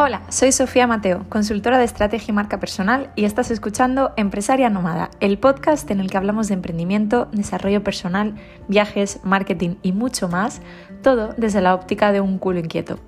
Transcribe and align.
Hola, 0.00 0.22
soy 0.28 0.52
Sofía 0.52 0.86
Mateo, 0.86 1.26
consultora 1.28 1.76
de 1.76 1.84
estrategia 1.84 2.30
y 2.30 2.32
marca 2.32 2.60
personal 2.60 3.10
y 3.16 3.24
estás 3.24 3.50
escuchando 3.50 4.12
Empresaria 4.16 4.70
Nómada, 4.70 5.10
el 5.18 5.38
podcast 5.38 5.90
en 5.90 5.98
el 5.98 6.08
que 6.08 6.16
hablamos 6.16 6.46
de 6.46 6.54
emprendimiento, 6.54 7.26
desarrollo 7.32 7.82
personal, 7.82 8.36
viajes, 8.68 9.18
marketing 9.24 9.74
y 9.82 9.90
mucho 9.90 10.28
más, 10.28 10.62
todo 11.02 11.34
desde 11.36 11.60
la 11.60 11.74
óptica 11.74 12.12
de 12.12 12.20
un 12.20 12.38
culo 12.38 12.60
inquieto. 12.60 13.00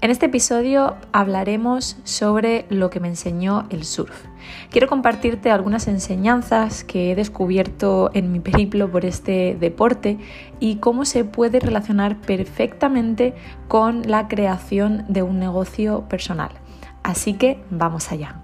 En 0.00 0.10
este 0.10 0.26
episodio 0.26 0.96
hablaremos 1.12 1.96
sobre 2.02 2.66
lo 2.70 2.90
que 2.90 2.98
me 2.98 3.06
enseñó 3.06 3.66
el 3.70 3.84
surf. 3.84 4.24
Quiero 4.70 4.88
compartirte 4.88 5.52
algunas 5.52 5.86
enseñanzas 5.86 6.82
que 6.82 7.12
he 7.12 7.14
descubierto 7.14 8.10
en 8.12 8.32
mi 8.32 8.40
periplo 8.40 8.90
por 8.90 9.04
este 9.04 9.56
deporte 9.60 10.18
y 10.58 10.76
cómo 10.76 11.04
se 11.04 11.24
puede 11.24 11.60
relacionar 11.60 12.20
perfectamente 12.20 13.34
con 13.68 14.02
la 14.02 14.26
creación 14.26 15.04
de 15.08 15.22
un 15.22 15.38
negocio 15.38 16.08
personal. 16.08 16.50
Así 17.04 17.34
que 17.34 17.62
vamos 17.70 18.10
allá. 18.10 18.40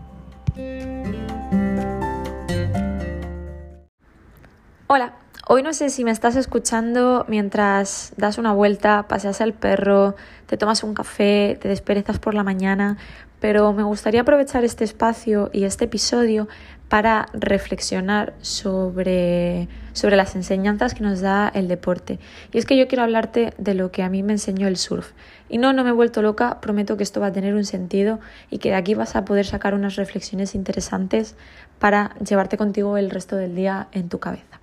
Hola, 4.86 5.14
Hoy 5.50 5.62
no 5.62 5.72
sé 5.72 5.88
si 5.88 6.04
me 6.04 6.10
estás 6.10 6.36
escuchando 6.36 7.24
mientras 7.26 8.12
das 8.18 8.36
una 8.36 8.52
vuelta, 8.52 9.08
paseas 9.08 9.40
al 9.40 9.54
perro, 9.54 10.14
te 10.44 10.58
tomas 10.58 10.82
un 10.82 10.92
café, 10.92 11.56
te 11.58 11.68
desperezas 11.68 12.18
por 12.18 12.34
la 12.34 12.44
mañana, 12.44 12.98
pero 13.40 13.72
me 13.72 13.82
gustaría 13.82 14.20
aprovechar 14.20 14.62
este 14.64 14.84
espacio 14.84 15.48
y 15.54 15.64
este 15.64 15.86
episodio 15.86 16.48
para 16.90 17.28
reflexionar 17.32 18.34
sobre, 18.42 19.68
sobre 19.94 20.16
las 20.16 20.36
enseñanzas 20.36 20.92
que 20.92 21.02
nos 21.02 21.22
da 21.22 21.48
el 21.48 21.66
deporte. 21.66 22.18
Y 22.52 22.58
es 22.58 22.66
que 22.66 22.76
yo 22.76 22.86
quiero 22.86 23.04
hablarte 23.04 23.54
de 23.56 23.72
lo 23.72 23.90
que 23.90 24.02
a 24.02 24.10
mí 24.10 24.22
me 24.22 24.34
enseñó 24.34 24.68
el 24.68 24.76
surf. 24.76 25.12
Y 25.48 25.56
no, 25.56 25.72
no 25.72 25.82
me 25.82 25.88
he 25.88 25.94
vuelto 25.94 26.20
loca, 26.20 26.60
prometo 26.60 26.98
que 26.98 27.04
esto 27.04 27.22
va 27.22 27.28
a 27.28 27.32
tener 27.32 27.54
un 27.54 27.64
sentido 27.64 28.20
y 28.50 28.58
que 28.58 28.68
de 28.68 28.74
aquí 28.74 28.92
vas 28.92 29.16
a 29.16 29.24
poder 29.24 29.46
sacar 29.46 29.72
unas 29.72 29.96
reflexiones 29.96 30.54
interesantes 30.54 31.36
para 31.78 32.14
llevarte 32.16 32.58
contigo 32.58 32.98
el 32.98 33.08
resto 33.08 33.36
del 33.36 33.54
día 33.54 33.88
en 33.92 34.10
tu 34.10 34.18
cabeza. 34.18 34.58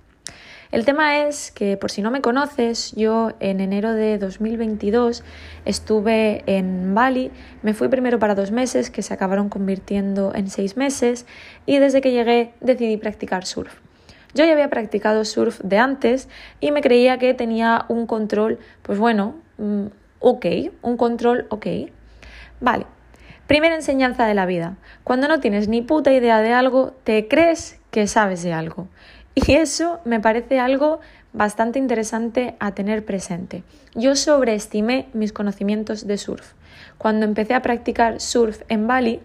El 0.72 0.84
tema 0.84 1.26
es 1.26 1.52
que, 1.52 1.76
por 1.76 1.90
si 1.90 2.02
no 2.02 2.10
me 2.10 2.20
conoces, 2.20 2.92
yo 2.96 3.32
en 3.38 3.60
enero 3.60 3.92
de 3.92 4.18
2022 4.18 5.22
estuve 5.64 6.42
en 6.46 6.94
Bali, 6.94 7.30
me 7.62 7.72
fui 7.72 7.88
primero 7.88 8.18
para 8.18 8.34
dos 8.34 8.50
meses, 8.50 8.90
que 8.90 9.02
se 9.02 9.14
acabaron 9.14 9.48
convirtiendo 9.48 10.34
en 10.34 10.50
seis 10.50 10.76
meses, 10.76 11.26
y 11.66 11.78
desde 11.78 12.00
que 12.00 12.10
llegué 12.10 12.52
decidí 12.60 12.96
practicar 12.96 13.46
surf. 13.46 13.74
Yo 14.34 14.44
ya 14.44 14.52
había 14.52 14.68
practicado 14.68 15.24
surf 15.24 15.60
de 15.60 15.78
antes 15.78 16.28
y 16.60 16.72
me 16.72 16.82
creía 16.82 17.18
que 17.18 17.32
tenía 17.32 17.86
un 17.88 18.06
control, 18.06 18.58
pues 18.82 18.98
bueno, 18.98 19.36
mm, 19.58 19.86
ok, 20.18 20.46
un 20.82 20.96
control 20.96 21.46
ok. 21.48 21.66
Vale, 22.60 22.86
Primera 23.46 23.76
enseñanza 23.76 24.26
de 24.26 24.34
la 24.34 24.44
vida. 24.44 24.76
Cuando 25.04 25.28
no 25.28 25.38
tienes 25.38 25.68
ni 25.68 25.80
puta 25.80 26.12
idea 26.12 26.40
de 26.40 26.52
algo, 26.52 26.94
te 27.04 27.28
crees 27.28 27.78
que 27.92 28.08
sabes 28.08 28.42
de 28.42 28.52
algo. 28.52 28.88
Y 29.38 29.52
eso 29.52 30.00
me 30.06 30.18
parece 30.18 30.58
algo 30.58 30.98
bastante 31.34 31.78
interesante 31.78 32.56
a 32.58 32.72
tener 32.72 33.04
presente. 33.04 33.64
Yo 33.94 34.16
sobreestimé 34.16 35.08
mis 35.12 35.34
conocimientos 35.34 36.06
de 36.06 36.16
surf. 36.16 36.54
Cuando 36.96 37.26
empecé 37.26 37.52
a 37.52 37.60
practicar 37.60 38.18
surf 38.18 38.62
en 38.70 38.86
Bali, 38.86 39.20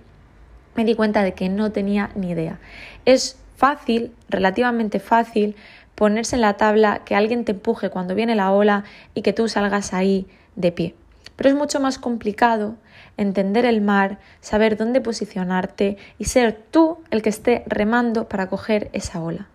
me 0.76 0.84
di 0.84 0.96
cuenta 0.96 1.24
de 1.24 1.34
que 1.34 1.48
no 1.48 1.72
tenía 1.72 2.12
ni 2.16 2.32
idea. 2.32 2.60
Es 3.06 3.38
fácil, 3.56 4.12
relativamente 4.28 5.00
fácil, 5.00 5.56
ponerse 5.96 6.36
en 6.36 6.42
la 6.42 6.58
tabla, 6.58 7.04
que 7.06 7.16
alguien 7.16 7.46
te 7.46 7.54
empuje 7.54 7.90
cuando 7.90 8.14
viene 8.14 8.36
la 8.36 8.52
ola 8.52 8.84
y 9.14 9.22
que 9.22 9.32
tú 9.32 9.48
salgas 9.48 9.94
ahí 9.94 10.28
de 10.58 10.74
pie. 10.74 10.94
Pero 11.38 11.50
es 11.50 11.56
mucho 11.56 11.80
más 11.80 11.98
complicado 11.98 12.76
entender 13.16 13.64
el 13.64 13.80
mar, 13.80 14.20
saber 14.42 14.76
dónde 14.76 15.00
posicionarte 15.00 15.96
y 16.20 16.26
ser 16.26 16.52
tú 16.70 16.98
el 17.12 17.22
que 17.22 17.30
esté 17.30 17.64
remando 17.66 18.28
para 18.28 18.50
coger 18.50 18.90
esa 18.92 19.22
ola. 19.22 19.48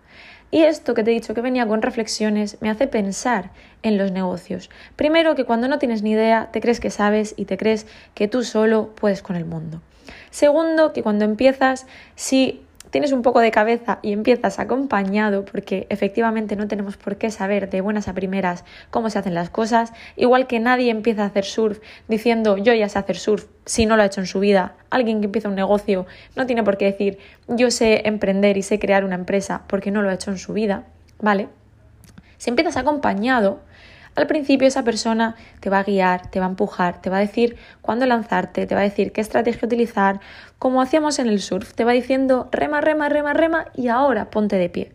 Y 0.49 0.63
esto 0.63 0.93
que 0.93 1.03
te 1.03 1.11
he 1.11 1.13
dicho 1.13 1.33
que 1.33 1.41
venía 1.41 1.67
con 1.67 1.81
reflexiones 1.81 2.57
me 2.61 2.69
hace 2.69 2.87
pensar 2.87 3.51
en 3.83 3.97
los 3.97 4.11
negocios. 4.11 4.69
Primero 4.95 5.35
que 5.35 5.43
cuando 5.43 5.67
no 5.67 5.79
tienes 5.79 6.03
ni 6.03 6.11
idea 6.11 6.49
te 6.51 6.61
crees 6.61 6.79
que 6.79 6.89
sabes 6.89 7.33
y 7.37 7.45
te 7.45 7.57
crees 7.57 7.85
que 8.13 8.27
tú 8.27 8.43
solo 8.43 8.93
puedes 8.95 9.21
con 9.21 9.35
el 9.35 9.45
mundo. 9.45 9.81
Segundo 10.29 10.93
que 10.93 11.03
cuando 11.03 11.25
empiezas, 11.25 11.85
si 12.15 12.61
tienes 12.89 13.11
un 13.11 13.21
poco 13.21 13.39
de 13.39 13.51
cabeza 13.51 13.99
y 14.01 14.13
empiezas 14.13 14.59
acompañado, 14.59 15.45
porque 15.45 15.87
efectivamente 15.89 16.55
no 16.55 16.67
tenemos 16.67 16.97
por 16.97 17.17
qué 17.17 17.31
saber 17.31 17.69
de 17.69 17.81
buenas 17.81 18.07
a 18.07 18.13
primeras 18.13 18.63
cómo 18.89 19.09
se 19.09 19.19
hacen 19.19 19.33
las 19.33 19.49
cosas, 19.49 19.93
igual 20.15 20.47
que 20.47 20.59
nadie 20.59 20.91
empieza 20.91 21.23
a 21.23 21.27
hacer 21.27 21.45
surf 21.45 21.79
diciendo 22.07 22.57
yo 22.57 22.73
ya 22.73 22.89
sé 22.89 22.99
hacer 22.99 23.17
surf 23.17 23.45
si 23.65 23.85
no 23.85 23.95
lo 23.95 24.03
ha 24.03 24.05
hecho 24.05 24.21
en 24.21 24.27
su 24.27 24.39
vida. 24.39 24.75
Alguien 24.89 25.19
que 25.19 25.25
empieza 25.25 25.49
un 25.49 25.55
negocio 25.55 26.05
no 26.35 26.45
tiene 26.45 26.63
por 26.63 26.77
qué 26.77 26.85
decir 26.85 27.19
yo 27.47 27.71
sé 27.71 28.03
emprender 28.05 28.57
y 28.57 28.63
sé 28.63 28.79
crear 28.79 29.03
una 29.03 29.15
empresa 29.15 29.63
porque 29.67 29.91
no 29.91 30.01
lo 30.01 30.09
ha 30.09 30.13
hecho 30.13 30.31
en 30.31 30.37
su 30.37 30.53
vida, 30.53 30.83
¿vale? 31.19 31.49
Si 32.37 32.49
empiezas 32.49 32.77
acompañado, 32.77 33.59
al 34.17 34.25
principio 34.25 34.67
esa 34.67 34.83
persona 34.83 35.35
te 35.59 35.69
va 35.69 35.79
a 35.79 35.83
guiar, 35.83 36.31
te 36.31 36.39
va 36.39 36.47
a 36.47 36.49
empujar, 36.49 37.01
te 37.01 37.11
va 37.11 37.17
a 37.17 37.19
decir 37.19 37.55
cuándo 37.81 38.07
lanzarte, 38.07 38.65
te 38.65 38.73
va 38.73 38.81
a 38.81 38.83
decir 38.83 39.11
qué 39.11 39.21
estrategia 39.21 39.67
utilizar, 39.67 40.19
como 40.57 40.81
hacíamos 40.81 41.19
en 41.19 41.27
el 41.27 41.39
surf, 41.39 41.75
te 41.75 41.83
va 41.83 41.91
diciendo 41.91 42.49
rema, 42.51 42.81
rema, 42.81 43.09
rema, 43.09 43.33
rema 43.33 43.67
y 43.75 43.89
ahora 43.89 44.31
ponte 44.31 44.55
de 44.55 44.69
pie. 44.69 44.91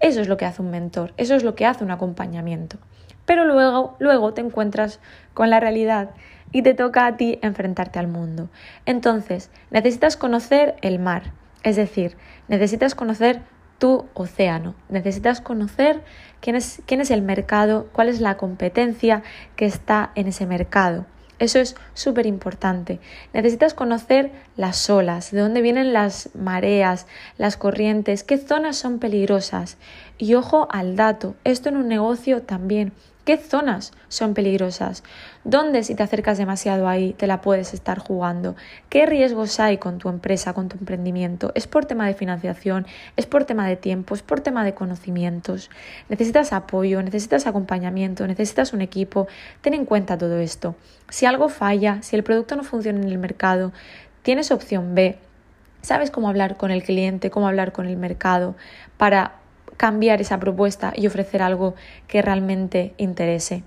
Eso 0.00 0.20
es 0.20 0.26
lo 0.26 0.36
que 0.36 0.44
hace 0.44 0.60
un 0.60 0.72
mentor, 0.72 1.14
eso 1.16 1.36
es 1.36 1.44
lo 1.44 1.54
que 1.54 1.66
hace 1.66 1.84
un 1.84 1.92
acompañamiento. 1.92 2.78
Pero 3.26 3.44
luego, 3.44 3.94
luego 4.00 4.34
te 4.34 4.40
encuentras 4.40 4.98
con 5.34 5.50
la 5.50 5.60
realidad 5.60 6.10
y 6.50 6.62
te 6.62 6.74
toca 6.74 7.06
a 7.06 7.16
ti 7.16 7.38
enfrentarte 7.42 8.00
al 8.00 8.08
mundo. 8.08 8.48
Entonces, 8.86 9.52
necesitas 9.70 10.16
conocer 10.16 10.74
el 10.82 10.98
mar, 10.98 11.32
es 11.62 11.76
decir, 11.76 12.16
necesitas 12.48 12.96
conocer 12.96 13.40
tu 13.78 14.06
océano. 14.14 14.74
Necesitas 14.88 15.40
conocer 15.40 16.02
quién 16.40 16.56
es, 16.56 16.82
quién 16.86 17.00
es 17.00 17.10
el 17.10 17.22
mercado, 17.22 17.88
cuál 17.92 18.08
es 18.08 18.20
la 18.20 18.36
competencia 18.36 19.22
que 19.56 19.66
está 19.66 20.12
en 20.14 20.28
ese 20.28 20.46
mercado. 20.46 21.06
Eso 21.40 21.58
es 21.58 21.74
súper 21.94 22.26
importante. 22.26 23.00
Necesitas 23.32 23.74
conocer 23.74 24.30
las 24.56 24.88
olas, 24.88 25.32
de 25.32 25.40
dónde 25.40 25.62
vienen 25.62 25.92
las 25.92 26.30
mareas, 26.34 27.06
las 27.38 27.56
corrientes, 27.56 28.22
qué 28.22 28.38
zonas 28.38 28.76
son 28.76 29.00
peligrosas. 29.00 29.76
Y 30.16 30.34
ojo 30.34 30.68
al 30.70 30.94
dato, 30.94 31.34
esto 31.42 31.68
en 31.68 31.76
un 31.76 31.88
negocio 31.88 32.42
también. 32.42 32.92
¿Qué 33.24 33.38
zonas 33.38 33.92
son 34.08 34.34
peligrosas? 34.34 35.02
¿Dónde 35.44 35.82
si 35.82 35.94
te 35.94 36.02
acercas 36.02 36.36
demasiado 36.36 36.86
ahí 36.86 37.14
te 37.14 37.26
la 37.26 37.40
puedes 37.40 37.72
estar 37.72 37.98
jugando? 37.98 38.54
¿Qué 38.90 39.06
riesgos 39.06 39.60
hay 39.60 39.78
con 39.78 39.96
tu 39.96 40.10
empresa, 40.10 40.52
con 40.52 40.68
tu 40.68 40.76
emprendimiento? 40.76 41.50
¿Es 41.54 41.66
por 41.66 41.86
tema 41.86 42.06
de 42.06 42.12
financiación? 42.12 42.86
¿Es 43.16 43.24
por 43.24 43.46
tema 43.46 43.66
de 43.66 43.76
tiempo? 43.76 44.14
¿Es 44.14 44.20
por 44.20 44.42
tema 44.42 44.62
de 44.62 44.74
conocimientos? 44.74 45.70
¿Necesitas 46.10 46.52
apoyo? 46.52 47.02
¿Necesitas 47.02 47.46
acompañamiento? 47.46 48.26
¿Necesitas 48.26 48.74
un 48.74 48.82
equipo? 48.82 49.26
Ten 49.62 49.72
en 49.72 49.86
cuenta 49.86 50.18
todo 50.18 50.38
esto. 50.38 50.76
Si 51.08 51.24
algo 51.24 51.48
falla, 51.48 52.02
si 52.02 52.16
el 52.16 52.24
producto 52.24 52.56
no 52.56 52.62
funciona 52.62 53.00
en 53.00 53.08
el 53.08 53.16
mercado, 53.16 53.72
tienes 54.20 54.50
opción 54.50 54.94
B. 54.94 55.16
¿Sabes 55.80 56.10
cómo 56.10 56.28
hablar 56.28 56.58
con 56.58 56.70
el 56.70 56.82
cliente, 56.82 57.30
cómo 57.30 57.48
hablar 57.48 57.72
con 57.72 57.86
el 57.86 57.96
mercado 57.96 58.54
para 58.98 59.36
cambiar 59.76 60.20
esa 60.20 60.40
propuesta 60.40 60.92
y 60.96 61.06
ofrecer 61.06 61.42
algo 61.42 61.74
que 62.06 62.22
realmente 62.22 62.94
interese. 62.96 63.64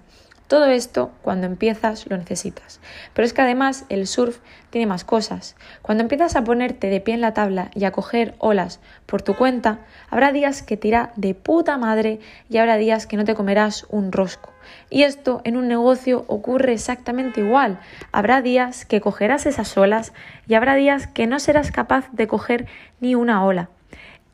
Todo 0.48 0.68
esto, 0.68 1.12
cuando 1.24 1.46
empiezas, 1.46 2.10
lo 2.10 2.16
necesitas. 2.16 2.80
Pero 3.14 3.26
es 3.26 3.34
que 3.34 3.42
además 3.42 3.84
el 3.90 4.08
surf 4.08 4.40
tiene 4.70 4.88
más 4.88 5.04
cosas. 5.04 5.58
Cuando 5.82 6.04
empiezas 6.04 6.38
a 6.38 6.46
ponerte 6.46 6.88
de 6.88 7.02
pie 7.02 7.16
en 7.16 7.22
la 7.22 7.34
tabla 7.34 7.70
y 7.76 7.84
a 7.84 7.92
coger 7.92 8.34
olas 8.38 8.80
por 9.06 9.22
tu 9.22 9.36
cuenta, 9.36 9.80
habrá 10.10 10.32
días 10.32 10.64
que 10.64 10.78
te 10.78 10.88
de 11.18 11.36
puta 11.36 11.78
madre 11.78 12.22
y 12.50 12.58
habrá 12.60 12.78
días 12.78 13.08
que 13.08 13.18
no 13.18 13.26
te 13.26 13.36
comerás 13.36 13.86
un 13.90 14.14
rosco. 14.14 14.54
Y 14.90 15.04
esto 15.04 15.42
en 15.44 15.58
un 15.58 15.68
negocio 15.68 16.24
ocurre 16.28 16.72
exactamente 16.72 17.42
igual. 17.42 17.82
Habrá 18.14 18.42
días 18.42 18.86
que 18.86 19.02
cogerás 19.02 19.46
esas 19.48 19.78
olas 19.78 20.14
y 20.48 20.54
habrá 20.54 20.76
días 20.76 21.08
que 21.08 21.28
no 21.28 21.40
serás 21.40 21.72
capaz 21.72 22.10
de 22.14 22.28
coger 22.28 22.68
ni 23.02 23.16
una 23.16 23.44
ola. 23.44 23.70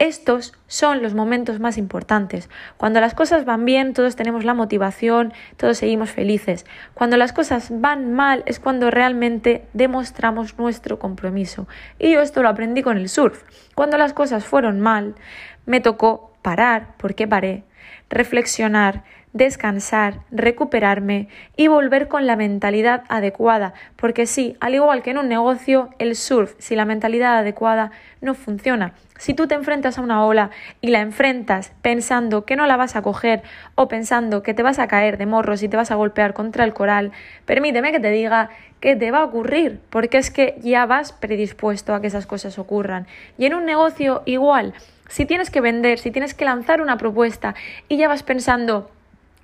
Estos 0.04 0.52
son 0.68 1.02
los 1.02 1.14
momentos 1.14 1.62
más 1.62 1.78
importantes. 1.78 2.50
Cuando 2.76 3.00
las 3.00 3.14
cosas 3.14 3.46
van 3.46 3.64
bien, 3.64 3.94
todos 3.94 4.18
tenemos 4.18 4.44
la 4.44 4.54
motivación, 4.54 5.32
todos 5.56 5.78
seguimos 5.78 6.12
felices. 6.12 6.66
Cuando 6.94 7.16
las 7.16 7.32
cosas 7.32 7.70
van 7.72 8.14
mal 8.14 8.44
es 8.46 8.60
cuando 8.60 8.92
realmente 8.92 9.66
demostramos 9.72 10.58
nuestro 10.58 11.00
compromiso. 11.00 11.70
Y 12.00 12.12
yo 12.12 12.22
esto 12.22 12.44
lo 12.44 12.50
aprendí 12.50 12.82
con 12.82 12.98
el 12.98 13.08
surf. 13.08 13.44
Cuando 13.76 13.98
las 13.98 14.12
cosas 14.12 14.44
fueron 14.44 14.82
mal, 14.82 15.16
me 15.66 15.80
tocó 15.80 16.34
parar. 16.42 16.98
¿Por 16.98 17.16
qué 17.16 17.26
paré? 17.26 17.64
Reflexionar, 18.10 19.04
descansar, 19.34 20.20
recuperarme 20.32 21.28
y 21.58 21.68
volver 21.68 22.08
con 22.08 22.28
la 22.28 22.36
mentalidad 22.36 23.04
adecuada. 23.10 23.74
Porque 23.96 24.26
sí, 24.28 24.56
al 24.60 24.76
igual 24.76 25.02
que 25.02 25.12
en 25.12 25.18
un 25.18 25.28
negocio, 25.28 25.90
el 25.98 26.16
surf, 26.16 26.54
si 26.60 26.76
la 26.76 26.86
mentalidad 26.86 27.38
adecuada 27.38 27.92
no 28.22 28.36
funciona. 28.36 28.94
Si 29.18 29.34
tú 29.34 29.48
te 29.48 29.56
enfrentas 29.56 29.98
a 29.98 30.02
una 30.02 30.26
ola 30.26 30.52
y 30.82 30.90
la 30.90 31.02
enfrentas 31.02 31.72
pensando 31.82 32.46
que 32.46 32.56
no 32.56 32.68
la 32.68 32.78
vas 32.78 32.96
a 32.96 33.02
coger 33.02 33.42
o 33.76 33.88
pensando 33.88 34.44
que 34.44 34.54
te 34.54 34.64
vas 34.64 34.80
a 34.80 34.88
caer 34.88 35.18
de 35.18 35.26
morros 35.26 35.64
y 35.64 35.70
te 35.70 35.78
vas 35.78 35.92
a 35.92 35.96
golpear 35.96 36.34
contra 36.34 36.64
el 36.64 36.74
coral, 36.74 37.12
permíteme 37.46 37.92
que 37.92 38.00
te 38.00 38.12
diga 38.12 38.50
que 38.80 38.98
te 38.98 39.12
va 39.12 39.20
a 39.20 39.24
ocurrir, 39.24 39.80
porque 39.90 40.18
es 40.18 40.30
que 40.30 40.60
ya 40.62 40.86
vas 40.86 41.14
predispuesto 41.14 41.96
a 41.96 42.02
que 42.02 42.08
esas 42.08 42.26
cosas 42.26 42.60
ocurran. 42.60 43.08
Y 43.38 43.46
en 43.46 43.54
un 43.54 43.66
negocio 43.66 44.24
igual, 44.26 44.74
si 45.08 45.26
tienes 45.26 45.50
que 45.50 45.62
vender, 45.62 46.00
si 46.00 46.12
tienes 46.12 46.34
que 46.34 46.44
lanzar 46.44 46.82
una 46.82 46.98
propuesta 46.98 47.56
y 47.90 47.98
ya 47.98 48.08
vas 48.08 48.24
pensando, 48.24 48.90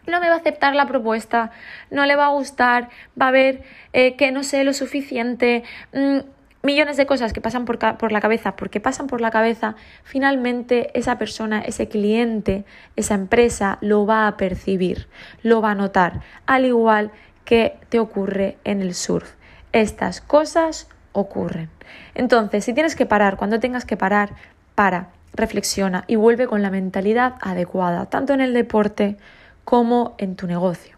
no 0.08 0.20
me 0.20 0.28
va 0.28 0.36
a 0.36 0.38
aceptar 0.38 0.76
la 0.76 0.88
propuesta, 0.88 1.52
no 1.92 2.06
le 2.06 2.16
va 2.16 2.26
a 2.26 2.30
gustar, 2.30 2.90
va 3.20 3.28
a 3.28 3.32
ver 3.32 3.64
eh, 3.94 4.16
que 4.16 4.32
no 4.32 4.44
sé 4.44 4.64
lo 4.64 4.74
suficiente, 4.74 5.64
mm, 5.94 6.20
millones 6.62 6.98
de 6.98 7.06
cosas 7.06 7.32
que 7.32 7.42
pasan 7.42 7.66
por, 7.66 7.80
por, 7.98 8.12
la 8.12 8.20
cabeza, 8.20 8.56
porque 8.56 8.80
pasan 8.80 9.08
por 9.08 9.22
la 9.22 9.32
cabeza, 9.32 9.76
finalmente 10.04 10.92
esa 10.98 11.18
persona, 11.18 11.62
ese 11.62 11.88
cliente, 11.88 12.66
esa 12.96 13.16
empresa 13.16 13.78
lo 13.82 14.06
va 14.06 14.28
a 14.28 14.38
percibir, 14.38 15.08
lo 15.42 15.62
va 15.62 15.72
a 15.72 15.76
notar, 15.76 16.22
al 16.46 16.66
igual 16.66 17.12
que 17.46 17.78
te 17.90 18.00
ocurre 18.00 18.58
en 18.64 18.82
el 18.82 18.94
surf. 18.94 19.34
Estas 19.72 20.22
cosas 20.22 20.88
ocurren. 21.14 21.70
Entonces, 22.14 22.66
si 22.66 22.74
tienes 22.74 22.96
que 22.96 23.06
parar, 23.06 23.38
cuando 23.38 23.60
tengas 23.60 23.86
que 23.86 23.98
parar, 23.98 24.32
para, 24.76 25.10
reflexiona 25.34 26.04
y 26.08 26.16
vuelve 26.16 26.48
con 26.48 26.62
la 26.62 26.70
mentalidad 26.70 27.36
adecuada, 27.42 28.08
tanto 28.08 28.34
en 28.34 28.42
el 28.42 28.54
deporte 28.54 29.18
como 29.64 30.16
en 30.18 30.36
tu 30.36 30.48
negocio. 30.48 30.98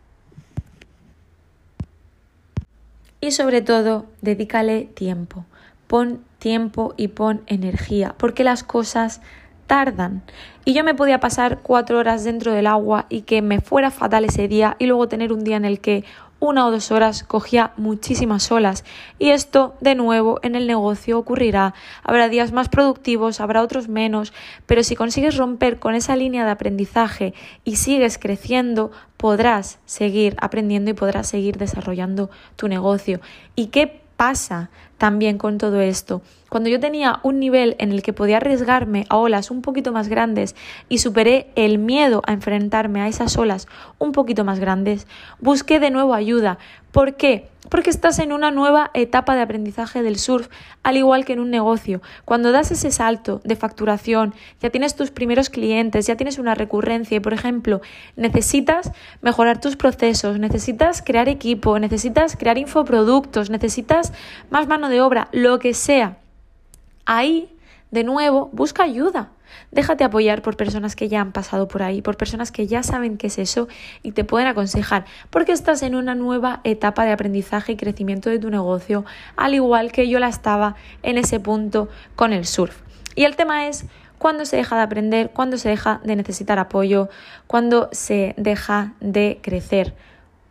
Y 3.20 3.32
sobre 3.32 3.62
todo, 3.62 4.08
dedícale 4.22 4.86
tiempo. 4.86 5.46
Pon 5.88 6.24
tiempo 6.40 6.94
y 6.98 7.10
pon 7.10 7.42
energía, 7.46 8.16
porque 8.18 8.44
las 8.44 8.64
cosas 8.64 9.22
tardan. 9.68 10.24
Y 10.66 10.74
yo 10.74 10.84
me 10.84 10.96
podía 10.96 11.20
pasar 11.20 11.60
cuatro 11.62 12.00
horas 12.00 12.24
dentro 12.24 12.52
del 12.52 12.68
agua 12.68 13.06
y 13.10 13.22
que 13.22 13.42
me 13.42 13.62
fuera 13.62 13.92
fatal 13.92 14.26
ese 14.26 14.48
día 14.48 14.76
y 14.80 14.86
luego 14.86 15.08
tener 15.08 15.32
un 15.32 15.44
día 15.44 15.56
en 15.56 15.66
el 15.66 15.80
que 15.80 16.04
una 16.42 16.66
o 16.66 16.72
dos 16.72 16.92
horas 16.92 17.24
cogía 17.24 17.72
muchísimas 17.78 18.52
olas 18.52 18.84
y 19.20 19.30
esto 19.30 19.76
de 19.80 19.96
nuevo 19.96 20.40
en 20.42 20.56
el 20.56 20.68
negocio 20.68 21.18
ocurrirá. 21.18 21.76
Habrá 22.04 22.28
días 22.28 22.52
más 22.52 22.68
productivos, 22.68 23.40
habrá 23.40 23.62
otros 23.62 23.88
menos, 23.88 24.34
pero 24.66 24.84
si 24.84 24.96
consigues 24.96 25.38
romper 25.38 25.80
con 25.80 25.94
esa 25.94 26.16
línea 26.16 26.44
de 26.44 26.52
aprendizaje 26.52 27.34
y 27.64 27.76
sigues 27.76 28.18
creciendo, 28.18 28.92
podrás 29.18 29.80
seguir 29.86 30.36
aprendiendo 30.42 30.90
y 30.90 30.96
podrás 30.96 31.30
seguir 31.30 31.58
desarrollando 31.58 32.32
tu 32.56 32.68
negocio. 32.68 33.22
¿Y 33.56 33.68
qué 33.68 34.02
pasa 34.18 34.72
también 35.02 35.40
con 35.40 35.58
todo 35.58 35.82
esto? 35.82 36.22
Cuando 36.48 36.70
yo 36.70 36.80
tenía 36.80 37.22
un 37.24 37.40
nivel 37.40 37.76
en 37.80 37.92
el 37.92 38.04
que 38.04 38.14
podía 38.14 38.38
arriesgarme 38.38 39.08
a 39.10 39.18
olas 39.18 39.50
un 39.50 39.64
poquito 39.64 39.92
más 39.92 40.10
grandes 40.10 40.56
y 40.90 41.00
superé 41.00 41.48
el 41.56 41.80
miedo 41.80 42.22
a 42.28 42.34
enfrentarme 42.34 43.02
a 43.02 43.08
esas 43.08 43.36
olas 43.36 43.68
un 43.98 44.12
poquito 44.12 44.44
más 44.44 44.60
grandes, 44.60 45.08
busqué 45.40 45.80
de 45.80 45.90
nuevo 45.90 46.14
ayuda. 46.14 46.60
¿Por 46.92 47.16
qué? 47.16 47.48
Porque 47.70 47.90
estás 47.90 48.20
en 48.20 48.34
una 48.34 48.52
nueva 48.52 48.92
etapa 48.94 49.34
de 49.34 49.42
aprendizaje 49.42 50.04
del 50.04 50.20
surf, 50.20 50.50
al 50.84 50.98
igual 50.98 51.24
que 51.24 51.32
en 51.32 51.40
un 51.40 51.50
negocio. 51.52 52.02
Cuando 52.26 52.52
das 52.52 52.70
ese 52.72 52.92
salto 52.92 53.40
de 53.46 53.56
facturación, 53.56 54.34
ya 54.62 54.72
tienes 54.72 54.96
tus 54.96 55.10
primeros 55.10 55.50
clientes, 55.50 56.06
ya 56.06 56.18
tienes 56.18 56.38
una 56.38 56.54
recurrencia 56.54 57.16
y, 57.16 57.22
por 57.22 57.34
ejemplo, 57.34 57.80
necesitas 58.18 58.92
mejorar 59.22 59.62
tus 59.62 59.78
procesos, 59.78 60.38
necesitas 60.38 61.02
crear 61.02 61.30
equipo, 61.30 61.80
necesitas 61.80 62.36
crear 62.36 62.58
infoproductos, 62.58 63.50
necesitas 63.50 64.12
más 64.50 64.68
mano 64.68 64.90
de 64.92 65.02
obra, 65.02 65.28
lo 65.32 65.58
que 65.58 65.74
sea 65.74 66.20
ahí, 67.06 67.50
de 67.90 68.04
nuevo, 68.04 68.50
busca 68.54 68.84
ayuda. 68.84 69.32
Déjate 69.72 70.04
apoyar 70.04 70.42
por 70.42 70.56
personas 70.56 70.96
que 70.96 71.10
ya 71.10 71.20
han 71.20 71.32
pasado 71.32 71.68
por 71.68 71.84
ahí, 71.84 72.02
por 72.02 72.16
personas 72.16 72.52
que 72.52 72.68
ya 72.68 72.84
saben 72.84 73.18
qué 73.18 73.28
es 73.28 73.38
eso 73.38 73.68
y 74.02 74.12
te 74.14 74.24
pueden 74.24 74.48
aconsejar, 74.48 75.06
porque 75.30 75.52
estás 75.52 75.82
en 75.82 75.96
una 75.96 76.16
nueva 76.16 76.62
etapa 76.64 77.04
de 77.04 77.12
aprendizaje 77.12 77.74
y 77.74 77.76
crecimiento 77.76 78.30
de 78.30 78.40
tu 78.40 78.50
negocio, 78.50 79.04
al 79.36 79.54
igual 79.54 79.92
que 79.92 80.08
yo 80.08 80.20
la 80.20 80.30
estaba 80.30 80.76
en 81.04 81.18
ese 81.18 81.40
punto 81.40 81.90
con 82.16 82.32
el 82.32 82.46
surf. 82.46 82.82
Y 83.16 83.26
el 83.26 83.36
tema 83.36 83.68
es 83.68 83.86
cuándo 84.18 84.46
se 84.46 84.56
deja 84.56 84.78
de 84.78 84.84
aprender, 84.84 85.32
cuándo 85.32 85.58
se 85.58 85.70
deja 85.70 86.00
de 86.04 86.16
necesitar 86.16 86.60
apoyo, 86.60 87.10
cuándo 87.48 87.90
se 87.92 88.36
deja 88.38 88.94
de 89.02 89.40
crecer. 89.42 89.96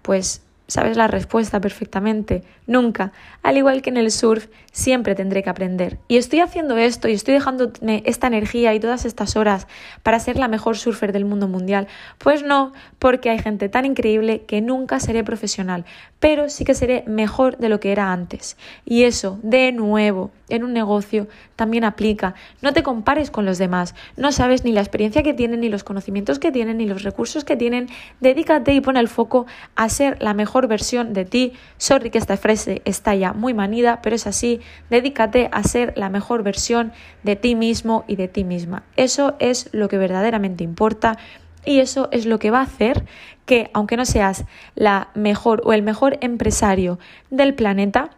Pues 0.02 0.42
sabes 0.70 0.96
la 0.96 1.08
respuesta 1.08 1.60
perfectamente. 1.60 2.44
Nunca. 2.66 3.12
Al 3.42 3.56
igual 3.56 3.82
que 3.82 3.90
en 3.90 3.96
el 3.96 4.10
surf, 4.12 4.46
siempre 4.70 5.16
tendré 5.16 5.42
que 5.42 5.50
aprender. 5.50 5.98
Y 6.06 6.16
estoy 6.16 6.40
haciendo 6.40 6.76
esto 6.76 7.08
y 7.08 7.12
estoy 7.12 7.34
dejándome 7.34 8.02
esta 8.06 8.28
energía 8.28 8.72
y 8.72 8.80
todas 8.80 9.04
estas 9.04 9.34
horas 9.34 9.66
para 10.04 10.20
ser 10.20 10.36
la 10.36 10.46
mejor 10.46 10.76
surfer 10.76 11.12
del 11.12 11.24
mundo 11.24 11.48
mundial. 11.48 11.88
Pues 12.18 12.44
no, 12.44 12.72
porque 13.00 13.30
hay 13.30 13.40
gente 13.40 13.68
tan 13.68 13.84
increíble 13.84 14.42
que 14.46 14.60
nunca 14.60 15.00
seré 15.00 15.24
profesional, 15.24 15.84
pero 16.20 16.48
sí 16.48 16.64
que 16.64 16.74
seré 16.74 17.02
mejor 17.06 17.58
de 17.58 17.68
lo 17.68 17.80
que 17.80 17.90
era 17.90 18.12
antes. 18.12 18.56
Y 18.84 19.02
eso, 19.02 19.40
de 19.42 19.72
nuevo, 19.72 20.30
en 20.48 20.64
un 20.64 20.72
negocio 20.72 21.26
también 21.56 21.84
aplica. 21.84 22.34
No 22.62 22.72
te 22.72 22.82
compares 22.82 23.30
con 23.30 23.44
los 23.44 23.58
demás. 23.58 23.94
No 24.16 24.30
sabes 24.32 24.64
ni 24.64 24.72
la 24.72 24.80
experiencia 24.80 25.22
que 25.22 25.34
tienen, 25.34 25.60
ni 25.60 25.68
los 25.68 25.84
conocimientos 25.84 26.38
que 26.38 26.52
tienen, 26.52 26.78
ni 26.78 26.86
los 26.86 27.02
recursos 27.02 27.44
que 27.44 27.56
tienen. 27.56 27.88
Dedícate 28.20 28.72
y 28.72 28.80
pon 28.80 28.96
el 28.96 29.08
foco 29.08 29.46
a 29.76 29.88
ser 29.88 30.22
la 30.22 30.34
versión 30.68 31.12
de 31.12 31.24
ti. 31.24 31.52
Sorry 31.78 32.10
que 32.10 32.18
esta 32.18 32.36
frase 32.36 32.82
está 32.84 33.14
ya 33.14 33.32
muy 33.32 33.54
manida, 33.54 34.00
pero 34.02 34.16
es 34.16 34.26
así. 34.26 34.60
Dedícate 34.90 35.48
a 35.52 35.62
ser 35.62 35.92
la 35.96 36.08
mejor 36.08 36.42
versión 36.42 36.92
de 37.22 37.36
ti 37.36 37.54
mismo 37.54 38.04
y 38.06 38.16
de 38.16 38.28
ti 38.28 38.44
misma. 38.44 38.82
Eso 38.96 39.34
es 39.38 39.68
lo 39.72 39.88
que 39.88 39.98
verdaderamente 39.98 40.64
importa. 40.64 41.18
Y 41.64 41.80
eso 41.80 42.08
es 42.10 42.24
lo 42.24 42.38
que 42.38 42.50
va 42.50 42.60
a 42.60 42.62
hacer 42.62 43.04
que, 43.44 43.70
aunque 43.74 43.96
no 43.96 44.04
seas 44.04 44.44
la 44.74 45.08
mejor 45.14 45.60
o 45.64 45.72
el 45.72 45.82
mejor 45.82 46.16
empresario 46.22 46.98
del 47.30 47.54
planeta, 47.54 48.10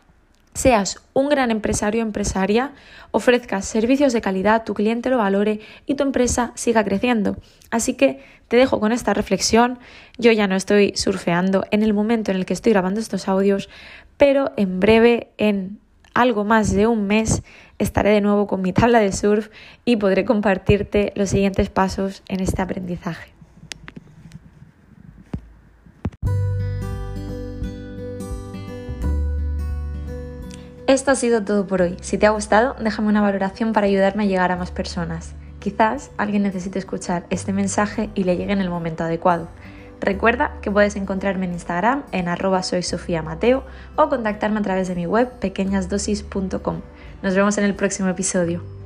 seas 0.54 1.02
un 1.14 1.28
gran 1.28 1.50
empresario 1.50 2.02
o 2.02 2.06
empresaria, 2.06 2.72
ofrezcas 3.10 3.64
servicios 3.64 4.12
de 4.12 4.20
calidad, 4.20 4.64
tu 4.64 4.74
cliente 4.74 5.10
lo 5.10 5.18
valore 5.18 5.60
y 5.86 5.94
tu 5.94 6.02
empresa 6.02 6.52
siga 6.54 6.84
creciendo. 6.84 7.36
Así 7.70 7.94
que 7.94 8.20
te 8.48 8.56
dejo 8.56 8.80
con 8.80 8.92
esta 8.92 9.14
reflexión. 9.14 9.78
Yo 10.18 10.30
ya 10.32 10.46
no 10.46 10.56
estoy 10.56 10.92
surfeando 10.94 11.64
en 11.70 11.82
el 11.82 11.94
momento 11.94 12.30
en 12.30 12.36
el 12.36 12.44
que 12.44 12.52
estoy 12.52 12.72
grabando 12.72 13.00
estos 13.00 13.28
audios, 13.28 13.70
pero 14.18 14.52
en 14.56 14.78
breve, 14.78 15.28
en 15.38 15.78
algo 16.14 16.44
más 16.44 16.72
de 16.72 16.86
un 16.86 17.06
mes, 17.06 17.42
estaré 17.78 18.10
de 18.10 18.20
nuevo 18.20 18.46
con 18.46 18.60
mi 18.60 18.72
tabla 18.72 19.00
de 19.00 19.12
surf 19.12 19.48
y 19.84 19.96
podré 19.96 20.24
compartirte 20.24 21.12
los 21.16 21.30
siguientes 21.30 21.70
pasos 21.70 22.22
en 22.28 22.40
este 22.40 22.60
aprendizaje. 22.60 23.31
Esto 30.92 31.10
ha 31.10 31.14
sido 31.14 31.42
todo 31.42 31.66
por 31.66 31.80
hoy. 31.80 31.96
Si 32.02 32.18
te 32.18 32.26
ha 32.26 32.32
gustado, 32.32 32.76
déjame 32.78 33.08
una 33.08 33.22
valoración 33.22 33.72
para 33.72 33.86
ayudarme 33.86 34.24
a 34.24 34.26
llegar 34.26 34.52
a 34.52 34.56
más 34.56 34.70
personas. 34.70 35.32
Quizás 35.58 36.10
alguien 36.18 36.42
necesite 36.42 36.78
escuchar 36.78 37.24
este 37.30 37.54
mensaje 37.54 38.10
y 38.14 38.24
le 38.24 38.36
llegue 38.36 38.52
en 38.52 38.60
el 38.60 38.68
momento 38.68 39.02
adecuado. 39.02 39.48
Recuerda 40.02 40.52
que 40.60 40.70
puedes 40.70 40.94
encontrarme 40.96 41.46
en 41.46 41.54
Instagram 41.54 42.02
en 42.12 42.28
arroba 42.28 42.60
o 43.96 44.08
contactarme 44.10 44.60
a 44.60 44.62
través 44.62 44.88
de 44.88 44.94
mi 44.94 45.06
web 45.06 45.30
pequeñasdosis.com. 45.40 46.82
Nos 47.22 47.34
vemos 47.34 47.56
en 47.56 47.64
el 47.64 47.74
próximo 47.74 48.10
episodio. 48.10 48.81